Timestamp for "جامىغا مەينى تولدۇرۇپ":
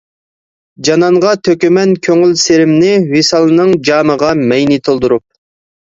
3.91-5.27